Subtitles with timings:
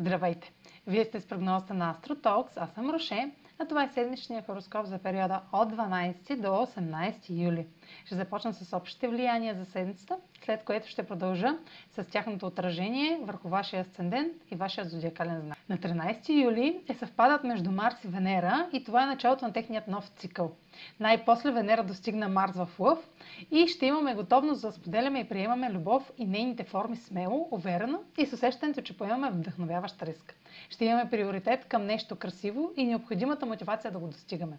[0.00, 0.52] Здравейте!
[0.86, 4.98] Вие сте с прогнозата на AstroTalks, аз съм Роше, а това е седмичният хороскоп за
[4.98, 7.66] периода от 12 до 18 юли.
[8.04, 11.58] Ще започна с общите влияния за седмицата, след което ще продължа
[11.90, 15.57] с тяхното отражение върху вашия асцендент и вашия зодиакален знак.
[15.68, 19.88] На 13 юли е съвпадат между Марс и Венера и това е началото на техният
[19.88, 20.52] нов цикъл.
[21.00, 22.98] Най-после Венера достигна Марс в Лъв
[23.50, 28.26] и ще имаме готовност да споделяме и приемаме любов и нейните форми смело, уверено и
[28.26, 30.34] с усещането, че поемаме вдъхновяващ риск.
[30.70, 34.58] Ще имаме приоритет към нещо красиво и необходимата мотивация да го достигаме.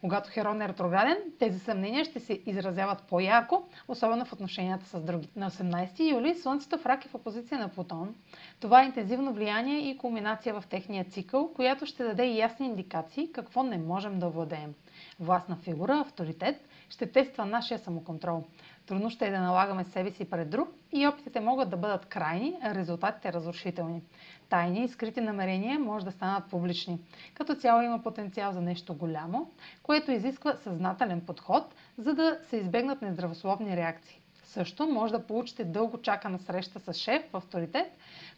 [0.00, 5.28] Когато Херон е ретрограден, тези съмнения ще се изразяват по-ярко, особено в отношенията с други.
[5.36, 8.14] На 18 юли Слънцето в рак е в опозиция на Плутон.
[8.60, 13.62] Това е интензивно влияние и кулминация в техния цикъл, която ще даде ясни индикации какво
[13.62, 14.74] не можем да владеем.
[15.20, 18.44] Властна фигура, авторитет, ще тества нашия самоконтрол.
[18.86, 22.58] Трудно ще е да налагаме себе си пред друг и опитите могат да бъдат крайни,
[22.62, 24.02] а резултатите разрушителни.
[24.48, 26.98] Тайни и скрити намерения може да станат публични.
[27.34, 29.50] Като цяло има потенциал за нещо голямо,
[29.82, 31.64] което изисква съзнателен подход,
[31.98, 34.20] за да се избегнат нездравословни реакции.
[34.44, 37.86] Също може да получите дълго чакана среща с шеф в авторитет,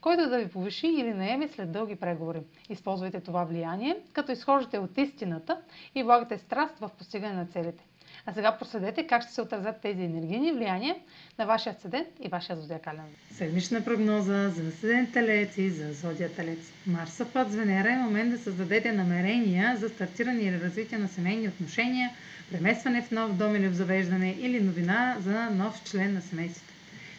[0.00, 2.41] който да ви повиши или наеме след дълги преговори.
[2.69, 5.61] Използвайте това влияние, като изхождате от истината
[5.94, 7.84] и влагате страст в постигане на целите.
[8.27, 10.97] А сега проследете как ще се отразят тези енергийни влияния
[11.39, 13.05] на вашия асцендент и вашия зодиакален.
[13.31, 16.73] Седмична прогноза за асцендент Телец и за зодия Телец.
[16.87, 21.48] Марса път с Венера е момент да създадете намерения за стартиране или развитие на семейни
[21.48, 22.11] отношения,
[22.51, 26.73] преместване в нов дом или завеждане или новина за нов член на семейството.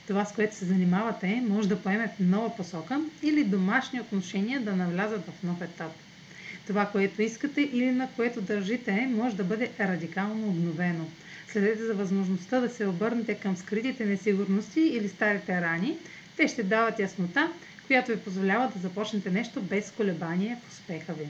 [0.08, 4.76] Това, с което се занимавате, може да поеме в нова посока или домашни отношения да
[4.76, 5.92] навлязат в нов етап.
[6.68, 11.06] Това, което искате или на което държите, може да бъде радикално обновено.
[11.48, 15.98] Следете за възможността да се обърнете към скритите несигурности или старите рани.
[16.38, 17.52] Те ще дават яснота,
[17.88, 21.28] която ви позволява да започнете нещо без колебание в успеха ви.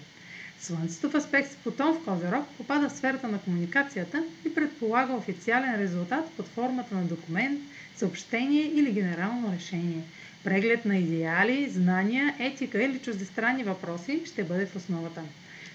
[0.63, 5.75] Слънцето в аспект с Плутон в Козерог попада в сферата на комуникацията и предполага официален
[5.75, 7.59] резултат под формата на документ,
[7.95, 10.03] съобщение или генерално решение.
[10.43, 15.21] Преглед на идеали, знания, етика или чуждестранни въпроси ще бъде в основата.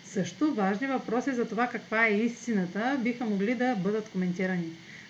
[0.04, 4.68] Също важни въпроси за това каква е истината биха могли да бъдат коментирани.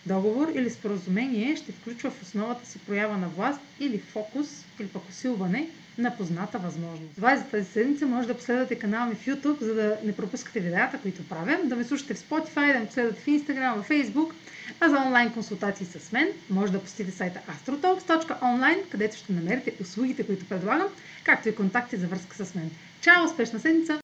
[0.08, 5.08] Договор или споразумение ще включва в основата си проява на власт или фокус или пък
[5.08, 7.14] усилване на позната възможност.
[7.14, 8.06] Това е за тази седмица.
[8.06, 11.76] Може да последвате канала ми в YouTube, за да не пропускате видеята, които правя, да
[11.76, 14.32] ме слушате в Spotify, да ме последвате в Instagram, в Facebook,
[14.80, 20.26] а за онлайн консултации с мен може да посетите сайта astrotalks.online, където ще намерите услугите,
[20.26, 20.88] които предлагам,
[21.24, 22.70] както и контакти за връзка с мен.
[23.00, 23.24] Чао!
[23.24, 23.96] Успешна седмица!